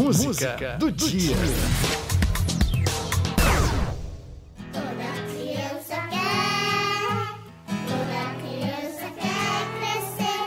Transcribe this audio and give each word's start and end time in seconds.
música 0.00 0.78
do 0.78 0.90
dia. 0.90 1.36
Toda 4.72 5.08
criança 5.28 5.96
quer, 6.08 7.36
toda 7.86 8.20
criança 8.40 9.06
quer 9.20 9.60
crescer, 9.76 10.40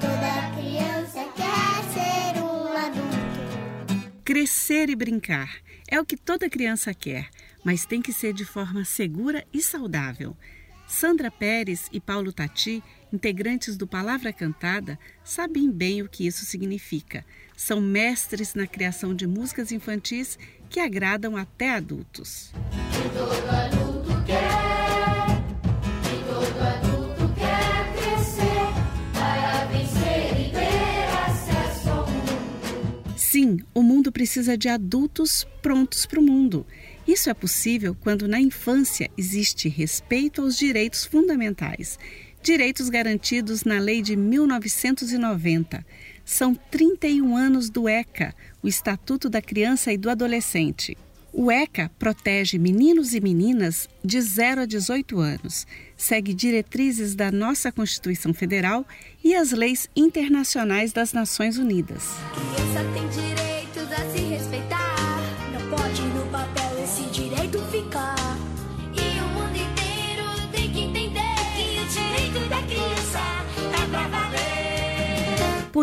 toda 0.00 0.32
criança 0.56 1.22
quer 1.36 1.74
ser 1.92 2.42
um 2.42 2.72
adulto. 2.72 4.22
Crescer 4.24 4.88
e 4.88 4.96
brincar 4.96 5.50
é 5.86 6.00
o 6.00 6.06
que 6.06 6.16
toda 6.16 6.48
criança 6.48 6.94
quer, 6.94 7.28
mas 7.62 7.84
tem 7.84 8.00
que 8.00 8.12
ser 8.12 8.32
de 8.32 8.46
forma 8.46 8.86
segura 8.86 9.44
e 9.52 9.60
saudável. 9.62 10.34
Sandra 10.86 11.30
Pérez 11.30 11.88
e 11.92 12.00
Paulo 12.00 12.32
Tati, 12.32 12.82
integrantes 13.12 13.76
do 13.76 13.86
Palavra 13.86 14.32
Cantada, 14.32 14.98
sabem 15.22 15.70
bem 15.70 16.02
o 16.02 16.08
que 16.08 16.26
isso 16.26 16.44
significa. 16.44 17.24
São 17.56 17.80
mestres 17.80 18.54
na 18.54 18.66
criação 18.66 19.14
de 19.14 19.26
músicas 19.26 19.72
infantis 19.72 20.38
que 20.68 20.80
agradam 20.80 21.36
até 21.36 21.70
adultos. 21.70 22.52
Sim, 33.16 33.58
o 33.74 33.82
mundo 33.82 34.12
precisa 34.12 34.56
de 34.56 34.68
adultos 34.68 35.44
prontos 35.60 36.06
para 36.06 36.20
o 36.20 36.22
mundo. 36.22 36.64
Isso 37.06 37.28
é 37.28 37.34
possível 37.34 37.94
quando 38.00 38.26
na 38.26 38.40
infância 38.40 39.10
existe 39.16 39.68
respeito 39.68 40.40
aos 40.40 40.56
direitos 40.56 41.04
fundamentais, 41.04 41.98
direitos 42.42 42.88
garantidos 42.88 43.64
na 43.64 43.78
Lei 43.78 44.00
de 44.00 44.16
1990. 44.16 45.84
São 46.24 46.54
31 46.54 47.36
anos 47.36 47.68
do 47.68 47.88
ECA, 47.88 48.34
o 48.62 48.68
Estatuto 48.68 49.28
da 49.28 49.42
Criança 49.42 49.92
e 49.92 49.98
do 49.98 50.08
Adolescente. 50.08 50.96
O 51.36 51.50
ECA 51.50 51.90
protege 51.98 52.58
meninos 52.58 53.12
e 53.12 53.20
meninas 53.20 53.88
de 54.04 54.20
0 54.20 54.60
a 54.60 54.66
18 54.66 55.18
anos, 55.18 55.66
segue 55.96 56.32
diretrizes 56.32 57.16
da 57.16 57.32
nossa 57.32 57.72
Constituição 57.72 58.32
Federal 58.32 58.86
e 59.22 59.34
as 59.34 59.50
leis 59.50 59.90
internacionais 59.96 60.92
das 60.92 61.12
Nações 61.12 61.58
Unidas. 61.58 62.12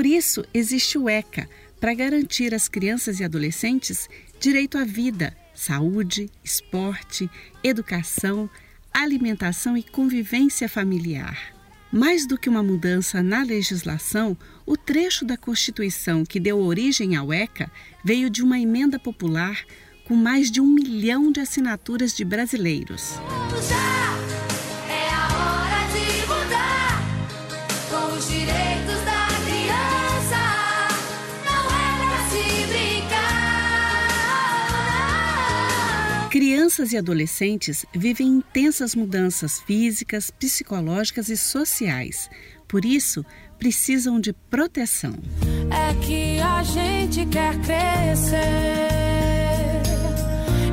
Por 0.01 0.07
isso, 0.07 0.43
existe 0.51 0.97
o 0.97 1.07
ECA 1.07 1.47
para 1.79 1.93
garantir 1.93 2.55
às 2.55 2.67
crianças 2.67 3.19
e 3.19 3.23
adolescentes 3.23 4.09
direito 4.39 4.79
à 4.79 4.83
vida, 4.83 5.37
saúde, 5.53 6.27
esporte, 6.43 7.29
educação, 7.63 8.49
alimentação 8.91 9.77
e 9.77 9.83
convivência 9.83 10.67
familiar. 10.67 11.53
Mais 11.91 12.25
do 12.25 12.35
que 12.35 12.49
uma 12.49 12.63
mudança 12.63 13.21
na 13.21 13.43
legislação, 13.43 14.35
o 14.65 14.75
trecho 14.75 15.23
da 15.23 15.37
Constituição 15.37 16.25
que 16.25 16.39
deu 16.39 16.57
origem 16.57 17.15
ao 17.15 17.31
ECA 17.31 17.71
veio 18.03 18.27
de 18.27 18.41
uma 18.41 18.59
emenda 18.59 18.97
popular 18.97 19.63
com 20.05 20.15
mais 20.15 20.49
de 20.49 20.59
um 20.59 20.65
milhão 20.65 21.31
de 21.31 21.41
assinaturas 21.41 22.15
de 22.15 22.25
brasileiros. 22.25 23.19
Já 23.69 23.75
é 24.91 25.09
a 25.13 25.27
hora 25.37 25.87
de 25.93 26.25
mudar 26.25 27.03
com 27.87 28.17
os 28.17 28.27
direitos 28.27 29.05
da 29.05 29.10
Crianças 36.71 36.93
e 36.93 36.97
adolescentes 36.97 37.85
vivem 37.93 38.29
intensas 38.29 38.95
mudanças 38.95 39.59
físicas, 39.59 40.31
psicológicas 40.31 41.27
e 41.27 41.35
sociais. 41.35 42.29
Por 42.65 42.85
isso, 42.85 43.25
precisam 43.59 44.21
de 44.21 44.31
proteção. 44.31 45.13
é 45.69 45.93
que 46.05 46.39
a 46.39 46.63
gente 46.63 47.25
quer 47.25 47.59
crescer. 47.59 48.37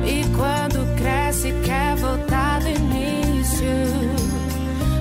E 0.07 0.23
quando 0.37 0.95
cresce, 0.95 1.51
quer 1.65 1.97
voltar 1.97 2.61
do 2.61 2.69
início. 2.69 3.65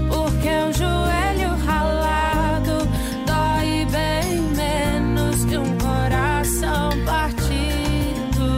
Porque 0.08 0.48
um 0.48 0.72
joelho 0.72 1.54
ralado 1.64 2.88
dói 3.24 3.86
bem 3.92 4.40
menos 4.56 5.44
que 5.44 5.56
um 5.56 5.78
coração 5.78 6.90
partido. 7.04 8.48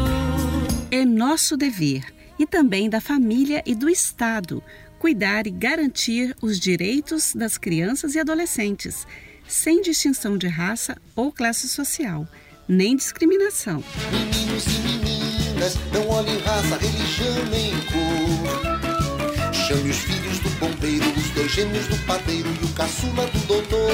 É 0.90 1.04
nosso 1.04 1.54
dever, 1.54 2.19
e 2.40 2.46
também 2.46 2.88
da 2.88 3.02
família 3.02 3.62
e 3.66 3.74
do 3.74 3.86
Estado, 3.86 4.64
cuidar 4.98 5.46
e 5.46 5.50
garantir 5.50 6.34
os 6.40 6.58
direitos 6.58 7.34
das 7.34 7.58
crianças 7.58 8.14
e 8.14 8.18
adolescentes, 8.18 9.06
sem 9.46 9.82
distinção 9.82 10.38
de 10.38 10.48
raça 10.48 10.96
ou 11.14 11.30
classe 11.30 11.68
social, 11.68 12.26
nem 12.66 12.96
discriminação. 12.96 13.84
Meninos 14.10 14.64
e 14.66 14.78
meninas, 14.78 15.76
não 15.92 16.08
olhem 16.08 16.38
raça, 16.38 16.78
religião 16.78 17.44
nem 17.50 17.72
cor. 17.92 19.52
Chame 19.52 19.90
os 19.90 19.98
filhos 19.98 20.38
do 20.38 20.48
bombeiro, 20.58 21.10
os 21.18 21.30
dois 21.32 21.52
gêmeos 21.52 21.86
do 21.88 22.06
padeiro 22.06 22.48
e 22.62 22.64
o 22.64 22.72
caçula 22.72 23.26
do 23.26 23.38
doutor. 23.40 23.90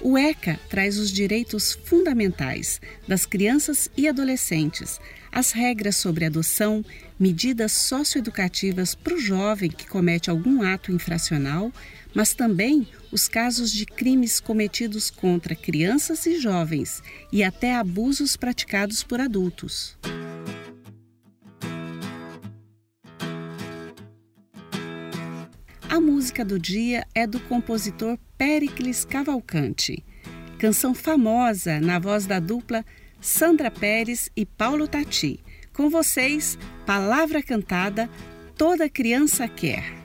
O 0.00 0.16
ECA 0.16 0.58
traz 0.70 0.96
os 0.96 1.12
direitos 1.12 1.78
fundamentais 1.84 2.80
das 3.06 3.26
crianças 3.26 3.90
e 3.94 4.08
adolescentes, 4.08 4.98
as 5.32 5.52
regras 5.52 5.96
sobre 5.96 6.24
adoção, 6.24 6.84
medidas 7.18 7.72
socioeducativas 7.72 8.94
para 8.94 9.14
o 9.14 9.20
jovem 9.20 9.70
que 9.70 9.86
comete 9.86 10.30
algum 10.30 10.62
ato 10.62 10.90
infracional, 10.92 11.72
mas 12.14 12.34
também 12.34 12.86
os 13.12 13.28
casos 13.28 13.70
de 13.70 13.86
crimes 13.86 14.40
cometidos 14.40 15.10
contra 15.10 15.54
crianças 15.54 16.26
e 16.26 16.40
jovens 16.40 17.02
e 17.32 17.44
até 17.44 17.76
abusos 17.76 18.36
praticados 18.36 19.02
por 19.02 19.20
adultos. 19.20 19.96
A 25.88 26.00
música 26.00 26.44
do 26.44 26.58
dia 26.58 27.04
é 27.14 27.26
do 27.26 27.40
compositor 27.40 28.16
Péricles 28.38 29.04
Cavalcante. 29.04 30.04
Canção 30.56 30.94
famosa 30.94 31.80
na 31.80 31.98
voz 31.98 32.26
da 32.26 32.38
dupla 32.38 32.84
Sandra 33.20 33.70
Pérez 33.70 34.30
e 34.36 34.46
Paulo 34.46 34.88
Tati. 34.88 35.40
Com 35.72 35.88
vocês, 35.90 36.58
Palavra 36.86 37.42
Cantada, 37.42 38.08
Toda 38.56 38.88
Criança 38.88 39.46
Quer. 39.46 39.99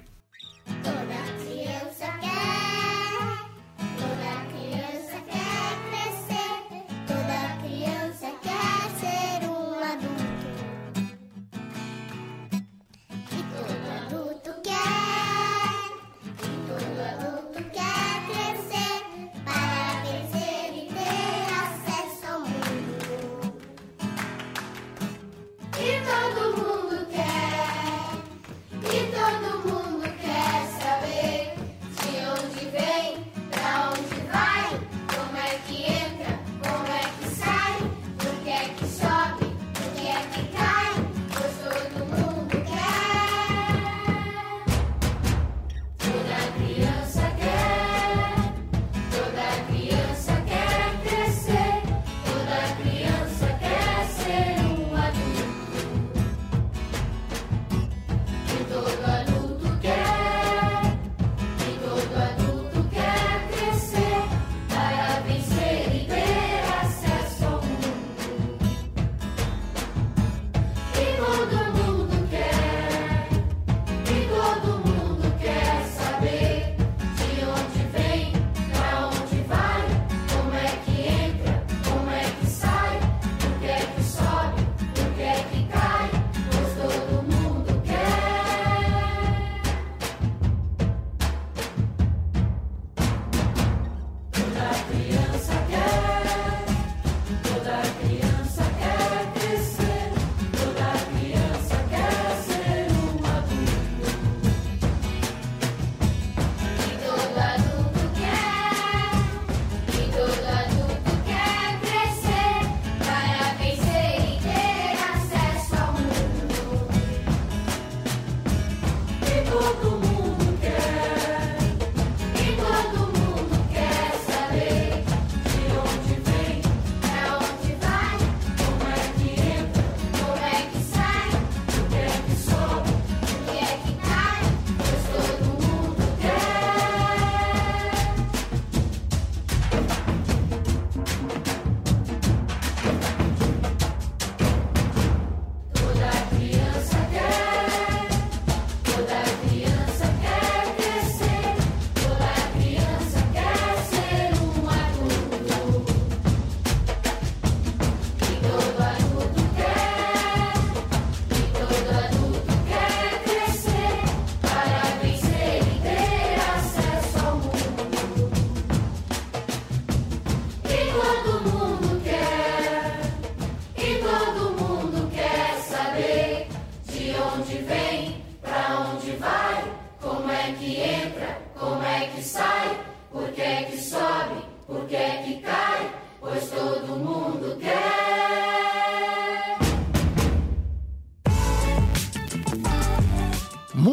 happy. 94.55 95.14